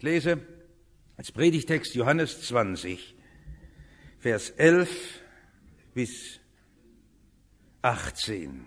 [0.00, 0.40] Ich lese
[1.18, 3.14] als Predigtext Johannes 20,
[4.18, 4.88] Vers 11
[5.92, 6.40] bis
[7.82, 8.66] 18.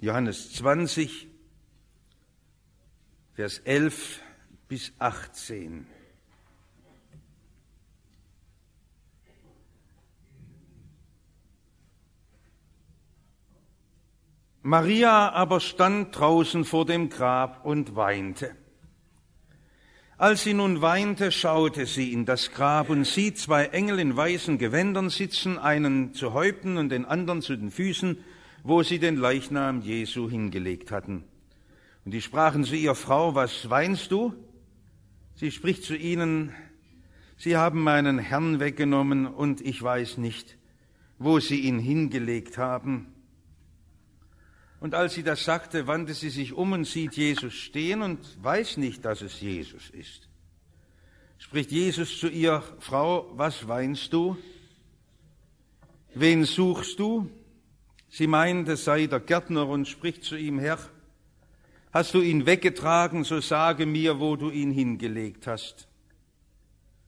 [0.00, 1.28] Johannes 20,
[3.34, 4.20] Vers 11
[4.66, 5.86] bis 18.
[14.62, 18.56] Maria aber stand draußen vor dem Grab und weinte.
[20.18, 24.56] Als sie nun weinte, schaute sie in das Grab und sieht zwei Engel in weißen
[24.56, 28.16] Gewändern sitzen, einen zu Häupten und den anderen zu den Füßen,
[28.62, 31.24] wo sie den Leichnam Jesu hingelegt hatten.
[32.06, 34.32] Und die sprachen zu ihr, Frau, was weinst du?
[35.34, 36.54] Sie spricht zu ihnen,
[37.36, 40.56] Sie haben meinen Herrn weggenommen und ich weiß nicht,
[41.18, 43.08] wo Sie ihn hingelegt haben.
[44.86, 48.76] Und als sie das sagte, wandte sie sich um und sieht Jesus stehen und weiß
[48.76, 50.28] nicht, dass es Jesus ist.
[51.38, 54.36] Spricht Jesus zu ihr, Frau, was weinst du?
[56.14, 57.28] Wen suchst du?
[58.08, 60.78] Sie meint, es sei der Gärtner und spricht zu ihm, Herr,
[61.92, 65.88] hast du ihn weggetragen, so sage mir, wo du ihn hingelegt hast.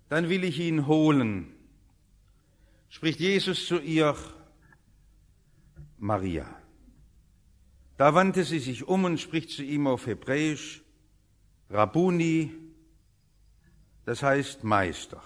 [0.09, 1.55] Dann will ich ihn holen.
[2.89, 4.17] Spricht Jesus zu ihr,
[5.99, 6.58] Maria.
[7.99, 10.83] Da wandte sie sich um und spricht zu ihm auf Hebräisch,
[11.69, 12.53] Rabuni,
[14.07, 15.21] das heißt Meister.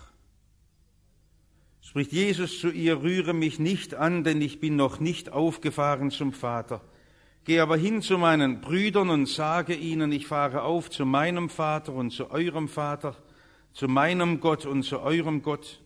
[1.83, 6.33] Spricht Jesus zu ihr, rühre mich nicht an, denn ich bin noch nicht aufgefahren zum
[6.33, 6.81] Vater.
[7.45, 11.92] Geh aber hin zu meinen Brüdern und sage ihnen, ich fahre auf zu meinem Vater
[11.92, 13.17] und zu eurem Vater,
[13.75, 15.82] zu meinem Gott und zu eurem Gott.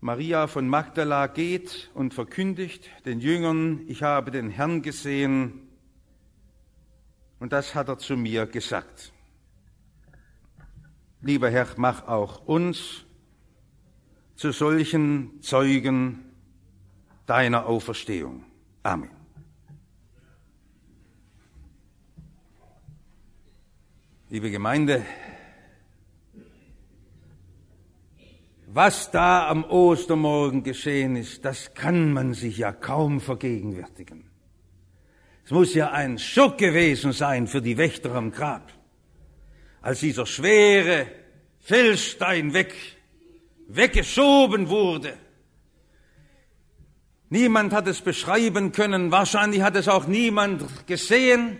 [0.00, 5.68] Maria von Magdala geht und verkündigt den Jüngern, ich habe den Herrn gesehen
[7.40, 9.12] und das hat er zu mir gesagt.
[11.20, 13.04] Lieber Herr, mach auch uns
[14.36, 16.32] zu solchen Zeugen
[17.26, 18.44] deiner Auferstehung.
[18.84, 19.10] Amen.
[24.30, 25.04] Liebe Gemeinde,
[28.70, 34.28] Was da am Ostermorgen geschehen ist, das kann man sich ja kaum vergegenwärtigen.
[35.46, 38.70] Es muss ja ein Schock gewesen sein für die Wächter am Grab,
[39.80, 41.06] als dieser schwere
[41.60, 42.74] Felsstein weg,
[43.68, 45.14] weggeschoben wurde.
[47.30, 51.58] Niemand hat es beschreiben können, wahrscheinlich hat es auch niemand gesehen,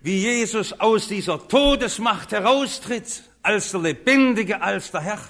[0.00, 5.20] wie Jesus aus dieser Todesmacht heraustritt, als der Lebendige, als der Herr.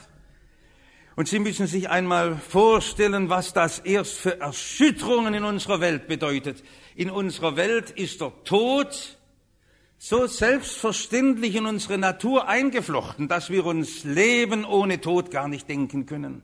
[1.15, 6.63] Und Sie müssen sich einmal vorstellen, was das erst für Erschütterungen in unserer Welt bedeutet.
[6.95, 9.19] In unserer Welt ist der Tod
[9.99, 16.07] so selbstverständlich in unsere Natur eingeflochten, dass wir uns Leben ohne Tod gar nicht denken
[16.07, 16.43] können.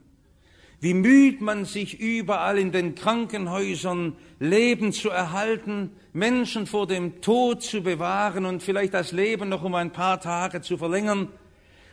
[0.81, 7.63] Wie müht man sich überall in den Krankenhäusern, Leben zu erhalten, Menschen vor dem Tod
[7.63, 11.27] zu bewahren und vielleicht das Leben noch um ein paar Tage zu verlängern.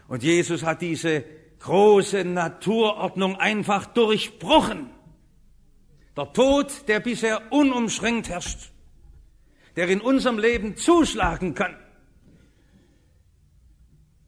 [0.06, 1.24] Und Jesus hat diese
[1.60, 4.90] große Naturordnung einfach durchbrochen.
[6.16, 8.72] Der Tod, der bisher unumschränkt herrscht,
[9.76, 11.76] der in unserem Leben zuschlagen kann,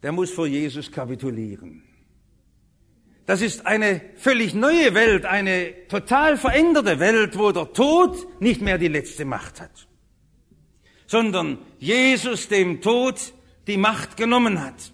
[0.02, 1.82] der muss vor Jesus kapitulieren.
[3.26, 8.78] Das ist eine völlig neue Welt, eine total veränderte Welt, wo der Tod nicht mehr
[8.78, 9.86] die letzte Macht hat,
[11.06, 13.34] sondern Jesus dem Tod
[13.66, 14.92] die Macht genommen hat.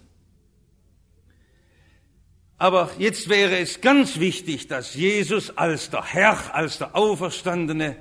[2.57, 7.97] Aber jetzt wäre es ganz wichtig, dass Jesus als der Herr, als der Auferstandene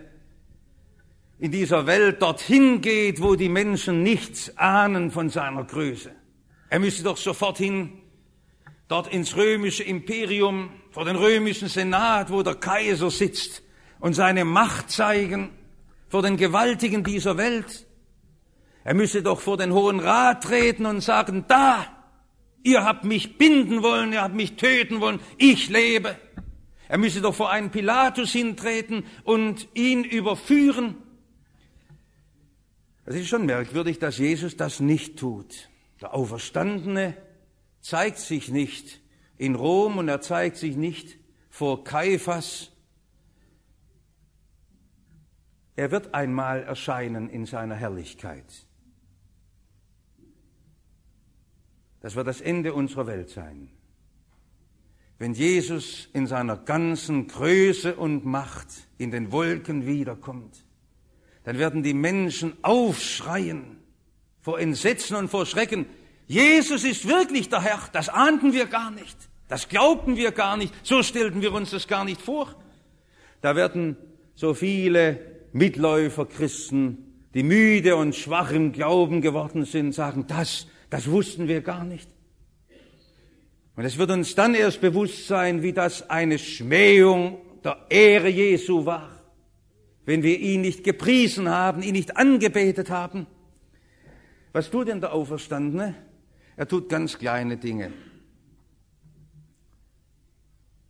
[1.40, 6.12] in dieser Welt dorthin geht, wo die Menschen nichts ahnen von seiner Größe.
[6.70, 7.92] Er müsste doch sofort hin,
[8.88, 13.62] dort ins römische Imperium, vor den römischen Senat, wo der Kaiser sitzt
[13.98, 15.50] und seine Macht zeigen,
[16.08, 17.86] vor den Gewaltigen dieser Welt.
[18.84, 21.93] Er müsse doch vor den Hohen Rat treten und sagen, da,
[22.64, 26.16] Ihr habt mich binden wollen, ihr habt mich töten wollen, ich lebe.
[26.88, 30.96] Er müsse doch vor einen Pilatus hintreten und ihn überführen.
[33.04, 35.68] Es ist schon merkwürdig, dass Jesus das nicht tut.
[36.00, 37.14] Der Auferstandene
[37.82, 39.02] zeigt sich nicht
[39.36, 41.18] in Rom und er zeigt sich nicht
[41.50, 42.72] vor Kaiphas.
[45.76, 48.46] Er wird einmal erscheinen in seiner Herrlichkeit.
[52.04, 53.70] Das wird das Ende unserer Welt sein.
[55.18, 58.66] Wenn Jesus in seiner ganzen Größe und Macht
[58.98, 60.66] in den Wolken wiederkommt,
[61.44, 63.78] dann werden die Menschen aufschreien,
[64.42, 65.86] vor Entsetzen und vor Schrecken.
[66.26, 69.16] Jesus ist wirklich der Herr, das ahnten wir gar nicht,
[69.48, 72.54] das glaubten wir gar nicht, so stellten wir uns das gar nicht vor.
[73.40, 73.96] Da werden
[74.34, 75.20] so viele
[75.54, 81.60] Mitläufer Christen, die müde und schwach im Glauben geworden sind, sagen, das, das wussten wir
[81.60, 82.08] gar nicht.
[83.76, 88.86] Und es wird uns dann erst bewusst sein, wie das eine Schmähung der Ehre Jesu
[88.86, 89.10] war,
[90.04, 93.26] wenn wir ihn nicht gepriesen haben, ihn nicht angebetet haben.
[94.52, 95.94] Was tut denn der Auferstandene?
[96.56, 97.92] Er tut ganz kleine Dinge.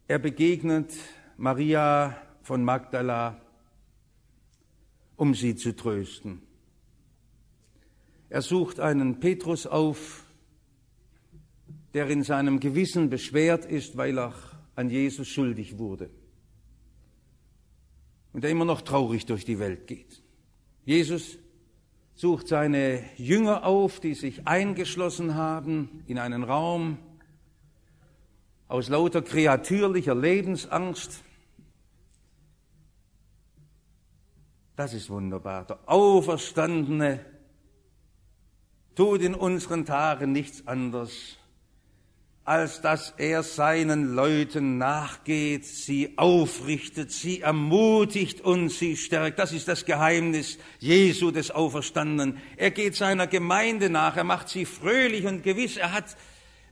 [0.07, 0.93] Er begegnet
[1.39, 3.41] Maria von Magdala,
[5.17, 6.43] um sie zu trösten.
[8.35, 10.25] Er sucht einen Petrus auf,
[11.95, 14.35] der in seinem Gewissen beschwert ist, weil er
[14.75, 16.11] an Jesus schuldig wurde
[18.33, 20.21] und der immer noch traurig durch die Welt geht.
[20.85, 21.39] Jesus
[22.17, 26.99] sucht seine Jünger auf, die sich eingeschlossen haben in einen Raum
[28.67, 31.23] aus lauter kreatürlicher Lebensangst.
[34.75, 35.67] Das ist wunderbar.
[35.67, 37.34] Der Auferstandene
[38.95, 41.37] tut in unseren Tagen nichts anderes,
[42.45, 49.39] als dass er seinen Leuten nachgeht, sie aufrichtet, sie ermutigt und sie stärkt.
[49.39, 52.39] Das ist das Geheimnis Jesu des Auferstandenen.
[52.57, 56.17] Er geht seiner Gemeinde nach, er macht sie fröhlich und gewiss, er hat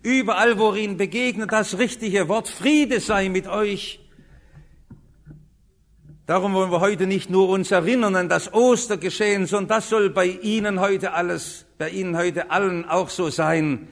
[0.02, 4.00] überall, wo er ihnen begegnet, das richtige Wort, Friede sei mit euch.
[6.26, 10.26] Darum wollen wir heute nicht nur uns erinnern an das Ostergeschehen, sondern das soll bei
[10.26, 13.88] Ihnen heute alles, bei Ihnen heute allen auch so sein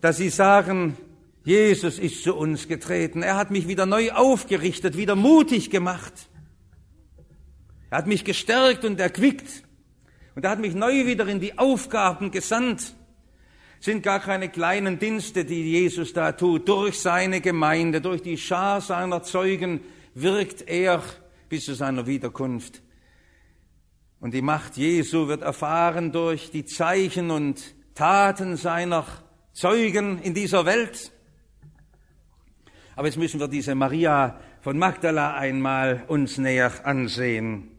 [0.00, 0.96] dass sie sagen,
[1.44, 3.22] Jesus ist zu uns getreten.
[3.22, 6.14] Er hat mich wieder neu aufgerichtet, wieder mutig gemacht.
[7.90, 9.64] Er hat mich gestärkt und erquickt.
[10.34, 12.94] Und er hat mich neu wieder in die Aufgaben gesandt.
[13.80, 16.66] Sind gar keine kleinen Dienste, die Jesus da tut.
[16.66, 19.80] Durch seine Gemeinde, durch die Schar seiner Zeugen
[20.14, 21.02] wirkt er
[21.50, 22.80] bis zu seiner Wiederkunft.
[24.20, 29.06] Und die Macht Jesu wird erfahren durch die Zeichen und Taten seiner
[29.52, 31.10] Zeugen in dieser Welt.
[32.96, 37.70] Aber jetzt müssen wir diese Maria von Magdala einmal uns näher ansehen.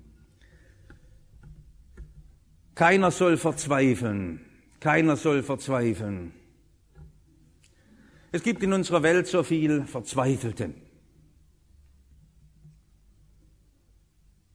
[2.74, 4.42] Keiner soll verzweifeln.
[4.80, 6.34] Keiner soll verzweifeln.
[8.32, 10.74] Es gibt in unserer Welt so viel Verzweifelte.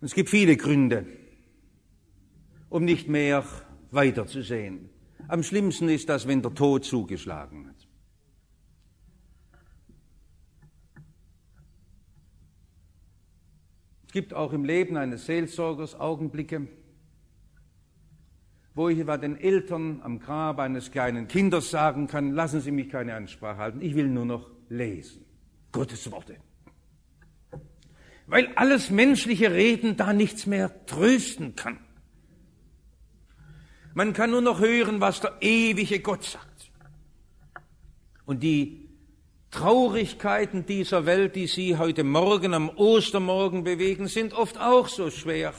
[0.01, 1.07] Es gibt viele Gründe,
[2.69, 3.45] um nicht mehr
[3.91, 4.91] weiterzusehen.
[5.29, 7.77] Am schlimmsten ist das, wenn der Tod zugeschlagen hat.
[14.07, 16.69] Es gibt auch im Leben eines Seelsorgers Augenblicke,
[18.75, 22.89] wo ich etwa den Eltern am Grab eines kleinen Kindes sagen kann, lassen Sie mich
[22.89, 25.25] keine Ansprache halten, ich will nur noch lesen.
[25.73, 26.37] Gottes Worte.
[28.27, 31.79] Weil alles menschliche Reden da nichts mehr trösten kann.
[33.97, 36.71] Man kann nur noch hören, was der ewige Gott sagt.
[38.27, 38.91] Und die
[39.51, 45.55] Traurigkeiten dieser Welt, die Sie heute Morgen am Ostermorgen bewegen, sind oft auch so schwer,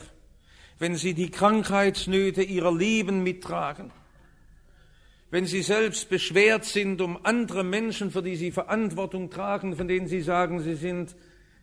[0.77, 3.89] wenn Sie die Krankheitsnöte Ihrer Lieben mittragen,
[5.31, 10.05] wenn Sie selbst beschwert sind um andere Menschen, für die Sie Verantwortung tragen, von denen
[10.05, 11.15] Sie sagen, sie sind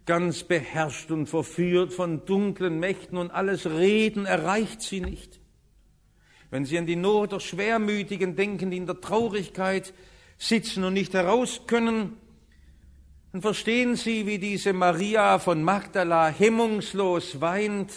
[0.07, 5.39] ganz beherrscht und verführt von dunklen Mächten und alles Reden erreicht Sie nicht.
[6.55, 9.93] Wenn Sie an die Not der Schwermütigen denken, die in der Traurigkeit
[10.39, 12.17] sitzen und nicht heraus können,
[13.33, 17.91] dann verstehen Sie, wie diese Maria von Magdala hemmungslos weint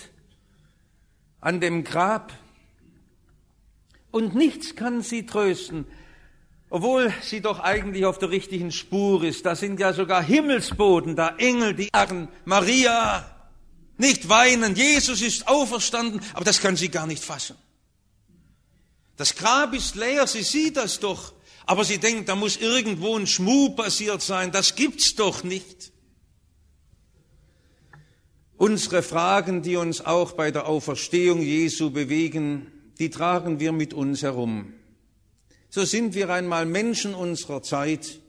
[1.40, 2.34] an dem Grab.
[4.10, 5.86] Und nichts kann sie trösten,
[6.72, 9.46] obwohl sie doch eigentlich auf der richtigen Spur ist.
[9.46, 13.24] Da sind ja sogar Himmelsboten, da Engel, die sagen, Maria,
[14.00, 17.56] nicht weinen, Jesus ist auferstanden, aber das kann sie gar nicht fassen.
[19.18, 21.34] Das Grab ist leer, sie sieht das doch.
[21.66, 24.52] Aber sie denkt, da muss irgendwo ein Schmuh passiert sein.
[24.52, 25.92] Das gibt's doch nicht.
[28.56, 34.24] Unsere Fragen, die uns auch bei der Auferstehung Jesu bewegen, die tragen wir mit uns
[34.24, 34.74] herum.
[35.70, 38.20] So sind wir einmal Menschen unserer Zeit.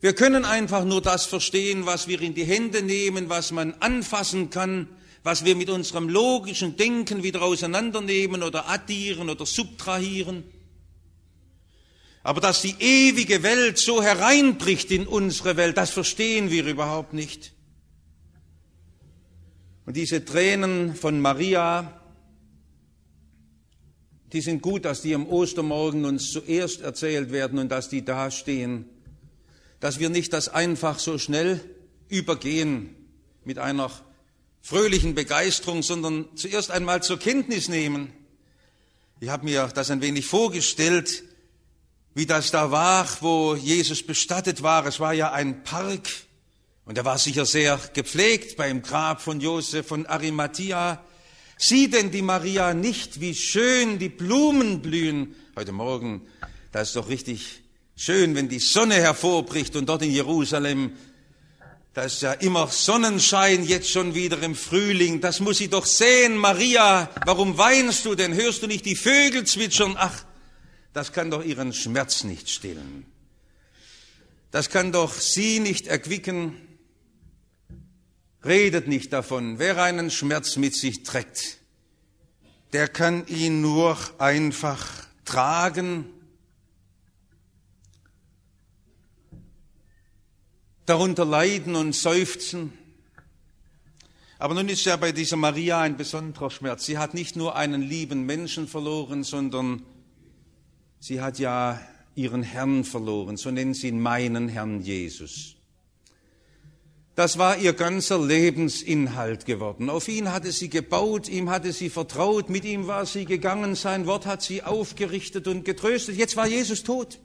[0.00, 4.48] Wir können einfach nur das verstehen, was wir in die Hände nehmen, was man anfassen
[4.48, 4.88] kann,
[5.22, 10.44] was wir mit unserem logischen Denken wieder auseinandernehmen oder addieren oder subtrahieren.
[12.22, 17.52] Aber dass die ewige Welt so hereinbricht in unsere Welt, das verstehen wir überhaupt nicht.
[19.86, 22.00] Und diese Tränen von Maria,
[24.32, 28.84] die sind gut, dass die am Ostermorgen uns zuerst erzählt werden und dass die dastehen,
[29.80, 31.60] dass wir nicht das einfach so schnell
[32.08, 32.94] übergehen
[33.44, 33.90] mit einer
[34.62, 38.12] fröhlichen Begeisterung, sondern zuerst einmal zur Kenntnis nehmen.
[39.20, 41.24] Ich habe mir das ein wenig vorgestellt,
[42.14, 44.86] wie das da war, wo Jesus bestattet war.
[44.86, 46.08] Es war ja ein Park
[46.84, 51.04] und er war sicher sehr gepflegt beim Grab von Josef von Arimathea.
[51.56, 55.34] Sieh denn die Maria nicht, wie schön die Blumen blühen?
[55.56, 56.22] Heute Morgen,
[56.72, 57.60] da ist doch richtig
[57.94, 60.94] schön, wenn die Sonne hervorbricht und dort in Jerusalem,
[62.00, 65.20] da ist ja immer Sonnenschein, jetzt schon wieder im Frühling.
[65.20, 67.10] Das muss sie doch sehen, Maria.
[67.26, 68.32] Warum weinst du denn?
[68.32, 69.96] Hörst du nicht die Vögel zwitschern?
[69.98, 70.24] Ach,
[70.94, 73.04] das kann doch ihren Schmerz nicht stillen.
[74.50, 76.56] Das kann doch sie nicht erquicken.
[78.46, 79.58] Redet nicht davon.
[79.58, 81.58] Wer einen Schmerz mit sich trägt,
[82.72, 84.86] der kann ihn nur einfach
[85.26, 86.06] tragen.
[90.86, 92.72] Darunter leiden und seufzen.
[94.38, 96.86] Aber nun ist ja bei dieser Maria ein besonderer Schmerz.
[96.86, 99.82] Sie hat nicht nur einen lieben Menschen verloren, sondern
[100.98, 101.80] sie hat ja
[102.14, 103.36] ihren Herrn verloren.
[103.36, 105.56] So nennen sie ihn meinen Herrn Jesus.
[107.16, 109.90] Das war ihr ganzer Lebensinhalt geworden.
[109.90, 114.06] Auf ihn hatte sie gebaut, ihm hatte sie vertraut, mit ihm war sie gegangen, sein
[114.06, 116.16] Wort hat sie aufgerichtet und getröstet.
[116.16, 117.18] Jetzt war Jesus tot.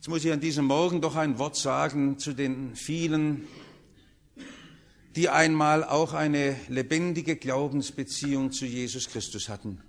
[0.00, 3.46] Jetzt muss ich an diesem Morgen doch ein Wort sagen zu den vielen,
[5.14, 9.82] die einmal auch eine lebendige Glaubensbeziehung zu Jesus Christus hatten,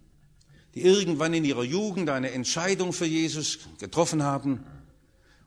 [0.76, 4.66] die irgendwann in ihrer Jugend eine Entscheidung für Jesus getroffen haben.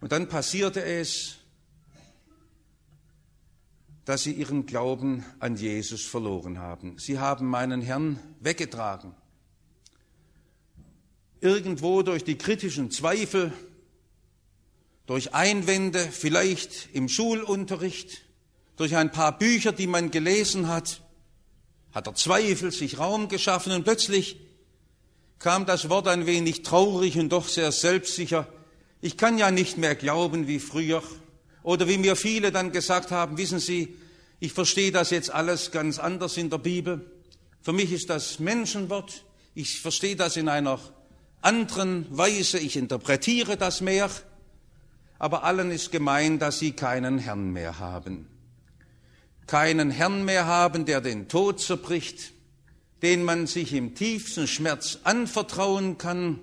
[0.00, 1.36] Und dann passierte es,
[4.06, 6.96] dass sie ihren Glauben an Jesus verloren haben.
[6.96, 9.14] Sie haben meinen Herrn weggetragen.
[11.42, 13.52] Irgendwo durch die kritischen Zweifel,
[15.06, 18.22] durch Einwände, vielleicht im Schulunterricht,
[18.76, 21.00] durch ein paar Bücher, die man gelesen hat,
[21.92, 24.36] hat der Zweifel sich Raum geschaffen und plötzlich
[25.38, 28.48] kam das Wort ein wenig traurig und doch sehr selbstsicher.
[29.00, 31.02] Ich kann ja nicht mehr glauben wie früher.
[31.62, 33.96] Oder wie mir viele dann gesagt haben, wissen Sie,
[34.40, 37.10] ich verstehe das jetzt alles ganz anders in der Bibel.
[37.62, 39.24] Für mich ist das Menschenwort.
[39.54, 40.80] Ich verstehe das in einer
[41.40, 42.58] anderen Weise.
[42.58, 44.10] Ich interpretiere das mehr.
[45.18, 48.26] Aber allen ist gemein, dass sie keinen Herrn mehr haben.
[49.46, 52.32] Keinen Herrn mehr haben, der den Tod zerbricht,
[53.02, 56.40] den man sich im tiefsten Schmerz anvertrauen kann,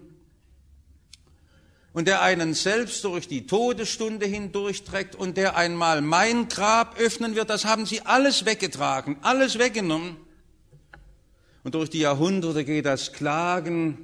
[1.94, 7.50] und der einen selbst durch die Todesstunde hindurchträgt und der einmal mein Grab öffnen wird,
[7.50, 10.16] das haben sie alles weggetragen, alles weggenommen.
[11.64, 13.98] Und durch die Jahrhunderte geht das Klagen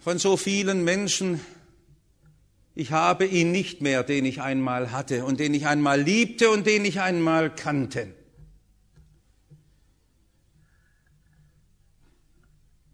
[0.00, 1.40] von so vielen Menschen,
[2.78, 6.66] ich habe ihn nicht mehr, den ich einmal hatte und den ich einmal liebte und
[6.66, 8.14] den ich einmal kannte.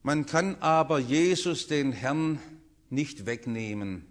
[0.05, 2.39] Man kann aber Jesus, den Herrn,
[2.91, 4.07] nicht wegnehmen.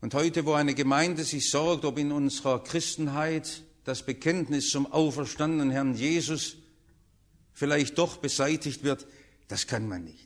[0.00, 5.70] Und heute, wo eine Gemeinde sich sorgt, ob in unserer Christenheit das Bekenntnis zum auferstandenen
[5.70, 6.56] Herrn Jesus
[7.52, 9.06] vielleicht doch beseitigt wird,
[9.48, 10.23] das kann man nicht.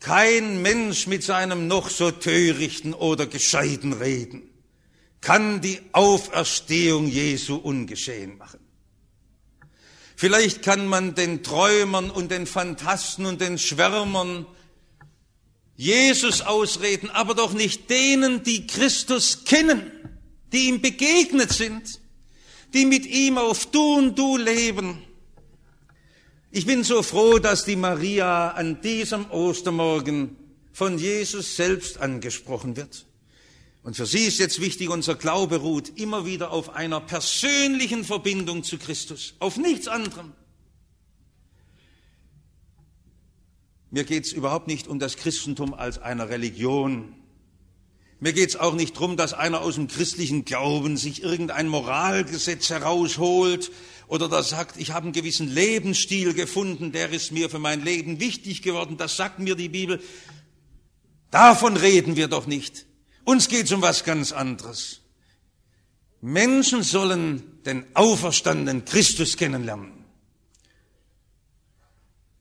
[0.00, 4.42] Kein Mensch mit seinem noch so törichten oder gescheiten Reden
[5.20, 8.60] kann die Auferstehung Jesu ungeschehen machen.
[10.14, 14.46] Vielleicht kann man den Träumern und den Phantasten und den Schwärmern
[15.76, 19.92] Jesus ausreden, aber doch nicht denen, die Christus kennen,
[20.52, 22.00] die ihm begegnet sind,
[22.74, 25.04] die mit ihm auf Du und Du leben.
[26.50, 30.36] Ich bin so froh, dass die Maria an diesem Ostermorgen
[30.72, 33.04] von Jesus selbst angesprochen wird.
[33.82, 38.64] Und für sie ist jetzt wichtig, unser Glaube ruht immer wieder auf einer persönlichen Verbindung
[38.64, 40.32] zu Christus, auf nichts anderem.
[43.90, 47.14] Mir geht es überhaupt nicht um das Christentum als eine Religion.
[48.20, 52.68] Mir geht es auch nicht darum, dass einer aus dem christlichen Glauben sich irgendein Moralgesetz
[52.68, 53.70] herausholt
[54.08, 58.20] oder da sagt, ich habe einen gewissen Lebensstil gefunden, der ist mir für mein Leben
[58.20, 60.02] wichtig geworden, das sagt mir die Bibel.
[61.30, 62.86] Davon reden wir doch nicht.
[63.24, 65.02] Uns geht es um was ganz anderes.
[66.22, 69.92] Menschen sollen den auferstandenen Christus kennenlernen.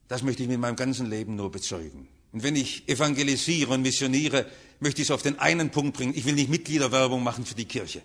[0.08, 2.08] Das möchte ich mit meinem ganzen Leben nur bezeugen.
[2.32, 4.46] Und wenn ich evangelisiere und missioniere,
[4.80, 6.14] möchte ich es auf den einen Punkt bringen.
[6.16, 8.02] Ich will nicht Mitgliederwerbung machen für die Kirche.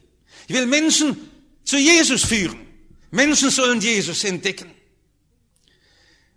[0.49, 1.17] Ich will Menschen
[1.65, 2.72] zu Jesus führen.
[3.13, 4.71] Menschen sollen Jesus entdecken.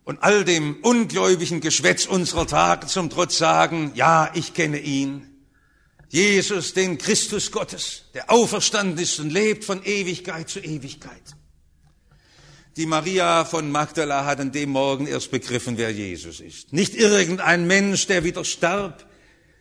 [0.05, 5.27] und all dem ungläubigen Geschwätz unserer Tage zum Trotz sagen, ja, ich kenne ihn.
[6.09, 11.35] Jesus, den Christus Gottes, der auferstanden ist und lebt von Ewigkeit zu Ewigkeit.
[12.77, 16.71] Die Maria von Magdala hat an dem Morgen erst begriffen, wer Jesus ist.
[16.71, 19.09] Nicht irgendein Mensch, der wieder starb,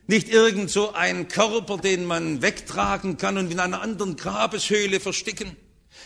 [0.07, 5.57] nicht irgend so ein Körper, den man wegtragen kann und in einer anderen Grabeshöhle verstecken.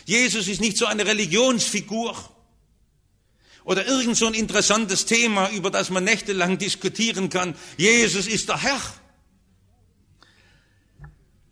[0.09, 2.17] Jesus ist nicht so eine Religionsfigur
[3.63, 7.53] oder irgend so ein interessantes Thema, über das man nächtelang diskutieren kann.
[7.77, 8.81] Jesus ist der Herr.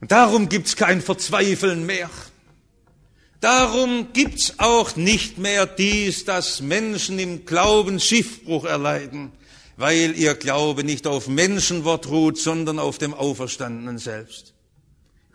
[0.01, 2.09] Und darum gibt's kein Verzweifeln mehr.
[3.41, 9.31] Darum gibt's auch nicht mehr dies, dass Menschen im Glauben Schiffbruch erleiden,
[9.75, 14.55] weil ihr Glaube nicht auf Menschenwort ruht, sondern auf dem Auferstandenen selbst.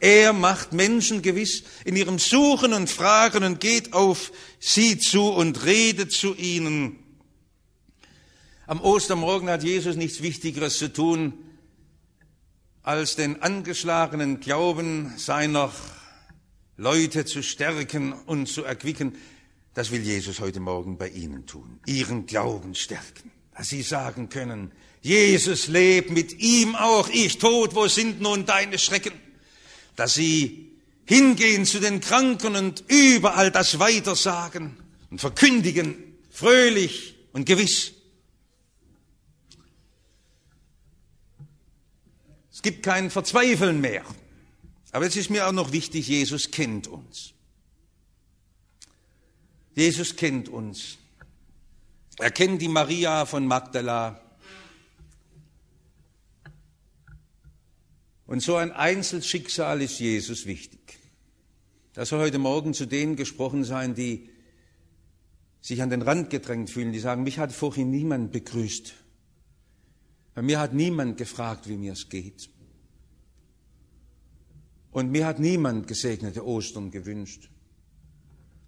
[0.02, 5.64] Er macht Menschen gewiss in ihrem Suchen und Fragen und geht auf sie zu und
[5.64, 6.98] redet zu ihnen.
[8.66, 11.34] Am Ostermorgen hat Jesus nichts Wichtigeres zu tun,
[12.82, 15.70] als den angeschlagenen Glauben seiner
[16.76, 19.14] Leute zu stärken und zu erquicken.
[19.72, 21.78] Das will Jesus heute Morgen bei Ihnen tun.
[21.86, 23.30] Ihren Glauben stärken.
[23.56, 28.80] Dass Sie sagen können, Jesus lebt mit ihm auch ich tot, wo sind nun deine
[28.80, 29.21] Schrecken?
[29.96, 30.72] Dass sie
[31.04, 34.76] hingehen zu den Kranken und überall das weitersagen
[35.10, 35.96] und verkündigen,
[36.30, 37.92] fröhlich und gewiss.
[42.52, 44.04] Es gibt kein Verzweifeln mehr.
[44.92, 47.32] Aber es ist mir auch noch wichtig, Jesus kennt uns.
[49.74, 50.98] Jesus kennt uns.
[52.18, 54.20] Er kennt die Maria von Magdala.
[58.32, 60.98] Und so ein Einzelschicksal ist Jesus wichtig.
[61.92, 64.30] Das soll heute Morgen zu denen gesprochen sein, die
[65.60, 68.94] sich an den Rand gedrängt fühlen, die sagen, mich hat vorhin niemand begrüßt.
[70.32, 72.48] Bei mir hat niemand gefragt, wie mir es geht.
[74.92, 77.50] Und mir hat niemand gesegnete Ostern gewünscht.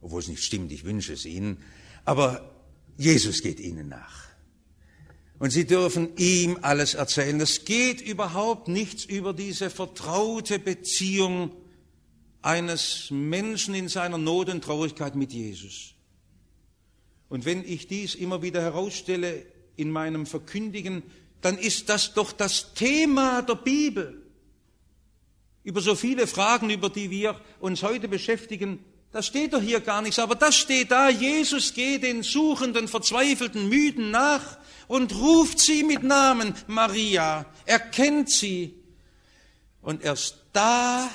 [0.02, 1.56] Obwohl es nicht stimmt, ich wünsche es Ihnen.
[2.04, 2.54] Aber
[2.98, 4.26] Jesus geht Ihnen nach.
[5.44, 7.38] Und sie dürfen ihm alles erzählen.
[7.38, 11.54] Es geht überhaupt nichts über diese vertraute Beziehung
[12.40, 15.92] eines Menschen in seiner Not und Traurigkeit mit Jesus.
[17.28, 19.44] Und wenn ich dies immer wieder herausstelle
[19.76, 21.02] in meinem Verkündigen,
[21.42, 24.22] dann ist das doch das Thema der Bibel.
[25.62, 30.00] Über so viele Fragen, über die wir uns heute beschäftigen, das steht doch hier gar
[30.00, 31.10] nichts, aber das steht da.
[31.10, 34.56] Jesus geht den suchenden, verzweifelten, müden nach
[34.88, 38.74] und ruft sie mit Namen Maria, erkennt sie.
[39.80, 41.10] Und erst da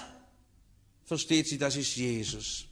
[1.05, 2.65] versteht sie, das ist Jesus.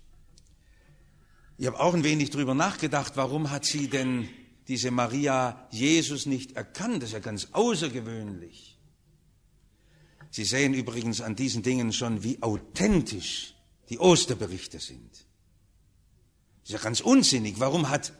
[1.57, 4.29] Ich habe auch ein wenig drüber nachgedacht, warum hat sie denn
[4.67, 7.01] diese Maria Jesus nicht erkannt?
[7.01, 8.77] Das ist ja ganz außergewöhnlich.
[10.29, 13.55] Sie sehen übrigens an diesen Dingen schon, wie authentisch
[13.89, 15.12] die Osterberichte sind.
[15.12, 17.60] Das ist ja ganz unsinnig.
[17.60, 18.13] Warum hat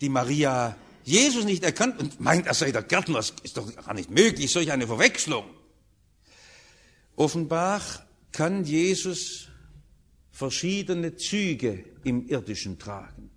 [0.00, 3.18] die Maria Jesus nicht erkannt und meint, er sei der Gärtner.
[3.18, 5.44] Das ist doch gar nicht möglich, solch eine Verwechslung.
[7.14, 7.80] Offenbar
[8.32, 9.46] kann Jesus
[10.32, 13.30] verschiedene Züge im Irdischen tragen.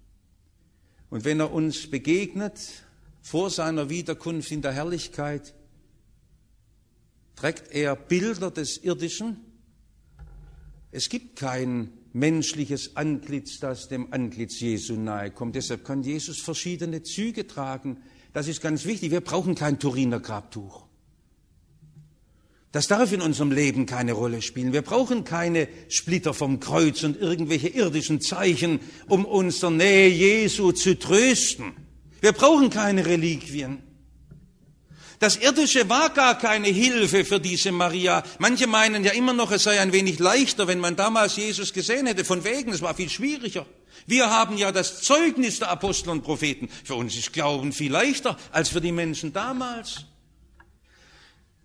[1.11, 2.59] Und wenn er uns begegnet
[3.21, 5.53] vor seiner Wiederkunft in der Herrlichkeit,
[7.35, 9.45] trägt er Bilder des Irdischen.
[10.91, 15.55] Es gibt kein menschliches Antlitz, das dem Antlitz Jesu nahe kommt.
[15.55, 17.97] Deshalb kann Jesus verschiedene Züge tragen.
[18.33, 19.11] Das ist ganz wichtig.
[19.11, 20.85] Wir brauchen kein Turiner Grabtuch.
[22.71, 24.73] Das darf in unserem Leben keine Rolle spielen.
[24.73, 30.97] Wir brauchen keine Splitter vom Kreuz und irgendwelche irdischen Zeichen, um unsere Nähe Jesu zu
[30.97, 31.73] trösten.
[32.21, 33.88] Wir brauchen keine Reliquien.
[35.19, 38.23] Das Irdische war gar keine Hilfe für diese Maria.
[38.39, 42.07] Manche meinen ja immer noch, es sei ein wenig leichter, wenn man damals Jesus gesehen
[42.07, 42.23] hätte.
[42.23, 43.65] Von wegen, es war viel schwieriger.
[44.07, 46.69] Wir haben ja das Zeugnis der Apostel und Propheten.
[46.85, 50.05] Für uns ist Glauben viel leichter als für die Menschen damals.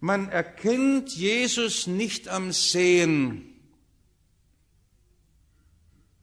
[0.00, 3.54] Man erkennt Jesus nicht am Sehen.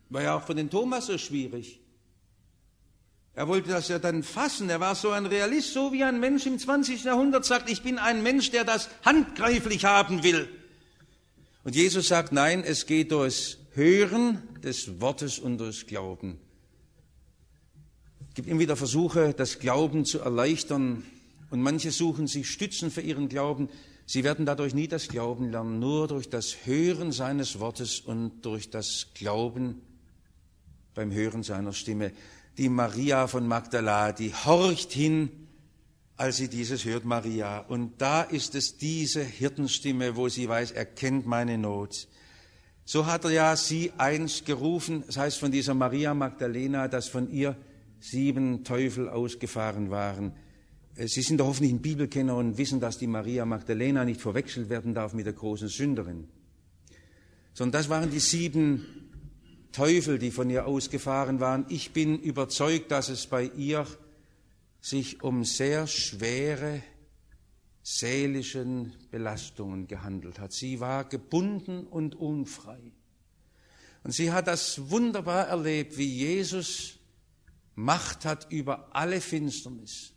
[0.09, 1.80] War ja auch für den Thomas so schwierig.
[3.33, 4.69] Er wollte das ja dann fassen.
[4.69, 7.03] Er war so ein Realist, so wie ein Mensch im 20.
[7.03, 10.49] Jahrhundert sagt, ich bin ein Mensch, der das handgreiflich haben will.
[11.63, 16.39] Und Jesus sagt, nein, es geht durchs Hören des Wortes und durchs Glauben.
[18.29, 21.03] Es gibt immer wieder Versuche, das Glauben zu erleichtern.
[21.49, 23.69] Und manche suchen sich Stützen für ihren Glauben.
[24.05, 28.69] Sie werden dadurch nie das Glauben lernen, nur durch das Hören seines Wortes und durch
[28.69, 29.81] das Glauben
[30.93, 32.11] beim Hören seiner Stimme.
[32.57, 35.29] Die Maria von Magdala, die horcht hin,
[36.17, 37.59] als sie dieses hört, Maria.
[37.59, 42.07] Und da ist es diese Hirtenstimme, wo sie weiß, er kennt meine Not.
[42.85, 47.31] So hat er ja sie einst gerufen, das heißt von dieser Maria Magdalena, dass von
[47.31, 47.55] ihr
[47.99, 50.33] sieben Teufel ausgefahren waren.
[50.95, 54.69] Äh, sie sind doch hoffentlich ein Bibelkenner und wissen, dass die Maria Magdalena nicht verwechselt
[54.69, 56.27] werden darf mit der großen Sünderin.
[57.53, 59.00] Sondern das waren die sieben
[59.71, 61.65] Teufel, die von ihr ausgefahren waren.
[61.69, 63.87] Ich bin überzeugt, dass es bei ihr
[64.81, 66.81] sich um sehr schwere
[67.83, 70.51] seelischen Belastungen gehandelt hat.
[70.51, 72.79] Sie war gebunden und unfrei.
[74.03, 76.97] Und sie hat das wunderbar erlebt, wie Jesus
[77.75, 80.11] Macht hat über alle Finsternis.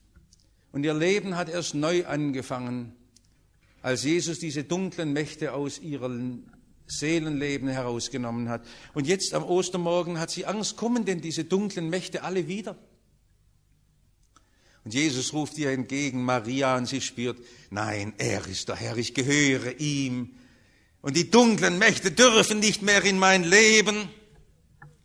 [0.72, 2.94] Und ihr Leben hat erst neu angefangen,
[3.80, 6.44] als Jesus diese dunklen Mächte aus ihrem
[6.86, 8.64] Seelenleben herausgenommen hat.
[8.92, 12.76] Und jetzt am Ostermorgen hat sie Angst, kommen denn diese dunklen Mächte alle wieder?
[14.84, 17.38] Und Jesus ruft ihr entgegen, Maria, und sie spürt,
[17.70, 20.34] nein, er ist der Herr, ich gehöre ihm.
[21.00, 24.08] Und die dunklen Mächte dürfen nicht mehr in mein Leben.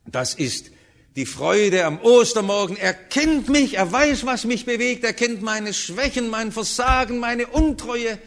[0.06, 0.72] Das ist
[1.16, 2.76] die Freude am Ostermorgen.
[2.78, 7.48] Er kennt mich, er weiß, was mich bewegt, er kennt meine Schwächen, mein Versagen, meine
[7.48, 8.20] Untreue.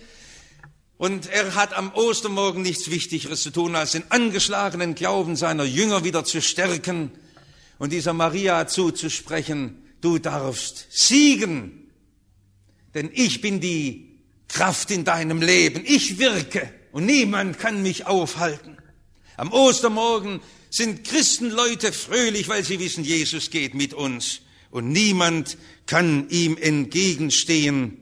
[1.03, 6.05] Und er hat am Ostermorgen nichts Wichtigeres zu tun, als den angeschlagenen Glauben seiner Jünger
[6.05, 7.11] wieder zu stärken
[7.81, 11.91] und dieser Maria zuzusprechen, du darfst siegen,
[12.95, 15.83] denn ich bin die Kraft in deinem Leben.
[15.85, 18.77] Ich wirke und niemand kann mich aufhalten.
[19.37, 26.29] Am Ostermorgen sind Christenleute fröhlich, weil sie wissen, Jesus geht mit uns und niemand kann
[26.29, 28.02] ihm entgegenstehen.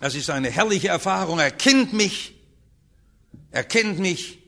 [0.00, 1.38] Das ist eine herrliche Erfahrung.
[1.38, 2.34] Er kennt mich,
[3.50, 4.38] er kennt mich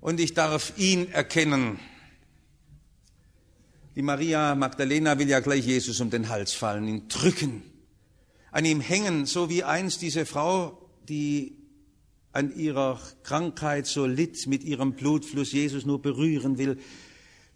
[0.00, 1.78] und ich darf ihn erkennen.
[3.94, 7.62] Die Maria Magdalena will ja gleich Jesus um den Hals fallen, ihn drücken,
[8.50, 10.76] an ihm hängen, so wie einst diese Frau,
[11.08, 11.56] die
[12.32, 16.78] an ihrer Krankheit so litt, mit ihrem Blutfluss Jesus nur berühren will.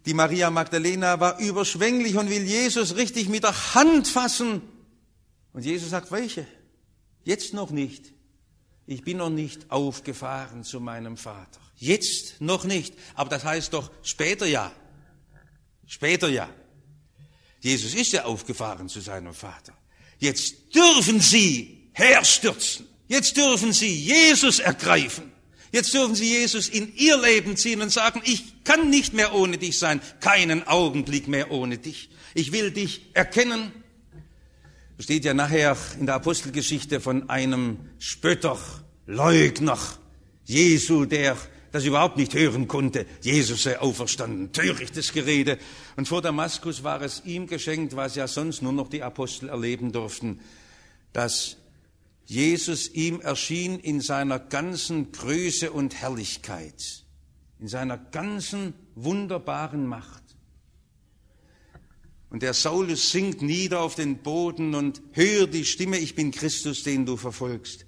[0.05, 4.61] Die Maria Magdalena war überschwänglich und will Jesus richtig mit der Hand fassen.
[5.51, 6.47] Und Jesus sagt, welche?
[7.23, 8.13] Jetzt noch nicht.
[8.87, 11.59] Ich bin noch nicht aufgefahren zu meinem Vater.
[11.77, 12.93] Jetzt noch nicht.
[13.15, 14.71] Aber das heißt doch später ja.
[15.85, 16.49] Später ja.
[17.59, 19.73] Jesus ist ja aufgefahren zu seinem Vater.
[20.19, 22.87] Jetzt dürfen Sie herstürzen.
[23.07, 25.31] Jetzt dürfen Sie Jesus ergreifen.
[25.71, 29.57] Jetzt dürfen Sie Jesus in Ihr Leben ziehen und sagen, ich kann nicht mehr ohne
[29.57, 32.09] dich sein, keinen Augenblick mehr ohne dich.
[32.33, 33.71] Ich will dich erkennen.
[35.01, 38.59] Es steht ja nachher in der Apostelgeschichte von einem Spötter,
[39.07, 39.79] Leugner,
[40.45, 41.35] Jesu, der
[41.71, 43.07] das überhaupt nicht hören konnte.
[43.19, 44.51] Jesus sei auferstanden.
[44.51, 45.57] Törichtes Gerede.
[45.97, 49.91] Und vor Damaskus war es ihm geschenkt, was ja sonst nur noch die Apostel erleben
[49.91, 50.39] durften,
[51.13, 51.57] dass
[52.27, 57.05] Jesus ihm erschien in seiner ganzen Größe und Herrlichkeit,
[57.59, 60.20] in seiner ganzen wunderbaren Macht.
[62.31, 66.81] Und der Saulus sinkt nieder auf den Boden und hört die Stimme, ich bin Christus,
[66.81, 67.85] den du verfolgst.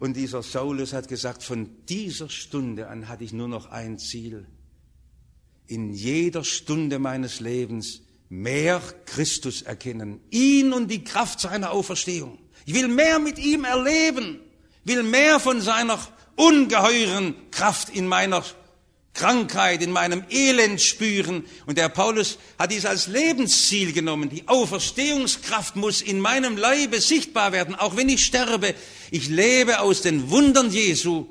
[0.00, 4.48] Und dieser Saulus hat gesagt, von dieser Stunde an hatte ich nur noch ein Ziel.
[5.68, 12.38] In jeder Stunde meines Lebens mehr Christus erkennen, ihn und die Kraft seiner Auferstehung.
[12.66, 14.40] Ich will mehr mit ihm erleben,
[14.82, 16.00] will mehr von seiner
[16.34, 18.42] ungeheuren Kraft in meiner
[19.14, 21.44] Krankheit, in meinem Elend spüren.
[21.66, 24.30] Und der Paulus hat dies als Lebensziel genommen.
[24.30, 28.74] Die Auferstehungskraft muss in meinem Leibe sichtbar werden, auch wenn ich sterbe.
[29.10, 31.26] Ich lebe aus den Wundern Jesu.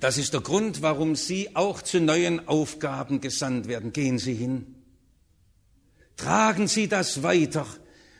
[0.00, 3.92] Das ist der Grund, warum Sie auch zu neuen Aufgaben gesandt werden.
[3.92, 4.74] Gehen Sie hin.
[6.18, 7.66] Tragen Sie das weiter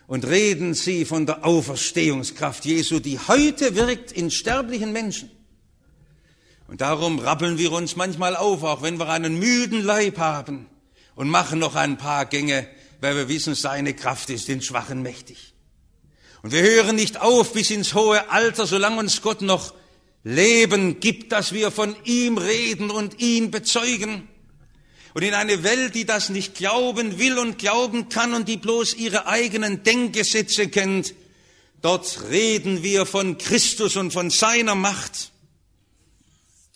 [0.06, 5.30] und reden Sie von der Auferstehungskraft Jesu, die heute wirkt in sterblichen Menschen.
[6.66, 10.66] Und darum rappeln wir uns manchmal auf, auch wenn wir einen müden Leib haben
[11.14, 12.66] und machen noch ein paar Gänge,
[13.00, 15.55] weil wir wissen, seine Kraft ist den Schwachen mächtig.
[16.42, 19.74] Und wir hören nicht auf bis ins hohe Alter, solange uns Gott noch
[20.24, 24.29] Leben gibt, dass wir von ihm reden und ihn bezeugen.
[25.12, 28.94] Und in eine Welt, die das nicht glauben will und glauben kann und die bloß
[28.94, 31.14] ihre eigenen Denkgesetze kennt,
[31.83, 35.31] dort reden wir von Christus und von seiner Macht.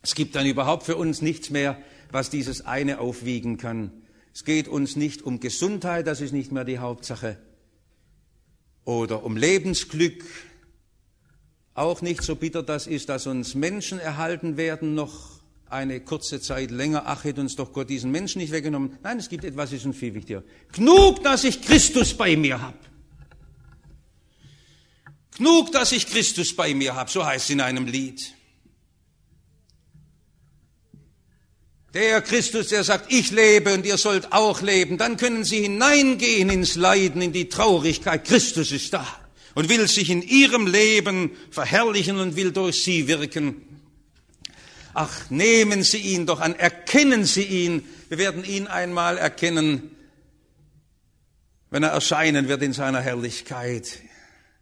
[0.02, 1.80] Es gibt dann überhaupt für uns nichts mehr,
[2.10, 3.92] was dieses eine aufwiegen kann.
[4.34, 7.38] Es geht uns nicht um Gesundheit, das ist nicht mehr die Hauptsache.
[8.84, 10.24] Oder um Lebensglück,
[11.74, 15.38] auch nicht so bitter das ist, dass uns Menschen erhalten werden noch,
[15.70, 18.96] eine kurze Zeit länger, ach, hätte uns doch Gott diesen Menschen nicht weggenommen.
[19.02, 20.42] Nein, es gibt etwas, ist uns viel wichtiger.
[20.72, 22.78] Genug, dass ich Christus bei mir habe.
[25.36, 28.34] Genug, dass ich Christus bei mir habe, so heißt es in einem Lied.
[31.94, 36.50] Der Christus, der sagt, ich lebe und ihr sollt auch leben, dann können sie hineingehen
[36.50, 38.26] ins Leiden, in die Traurigkeit.
[38.26, 39.06] Christus ist da
[39.54, 43.62] und will sich in ihrem Leben verherrlichen und will durch sie wirken.
[45.00, 47.84] Ach, nehmen Sie ihn doch an, erkennen Sie ihn.
[48.08, 49.94] Wir werden ihn einmal erkennen,
[51.70, 54.00] wenn er erscheinen wird in seiner Herrlichkeit,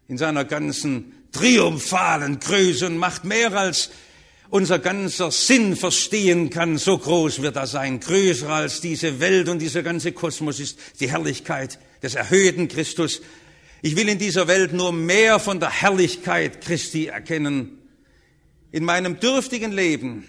[0.08, 3.90] in seiner ganzen triumphalen Größe und macht mehr als
[4.50, 9.60] unser ganzer Sinn verstehen kann, so groß wird er sein, größer als diese Welt und
[9.60, 13.20] dieser ganze Kosmos ist die Herrlichkeit des erhöhten Christus.
[13.82, 17.78] Ich will in dieser Welt nur mehr von der Herrlichkeit Christi erkennen.
[18.72, 20.26] In meinem dürftigen Leben,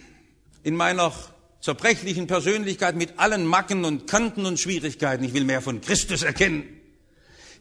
[0.63, 1.13] in meiner
[1.61, 6.63] zerbrechlichen Persönlichkeit mit allen Macken und Kanten und Schwierigkeiten, ich will mehr von Christus erkennen.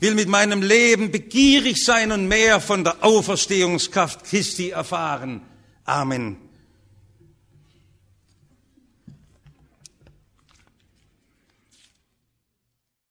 [0.01, 5.41] Will mit meinem Leben begierig sein und mehr von der Auferstehungskraft Christi erfahren.
[5.85, 6.46] Amen.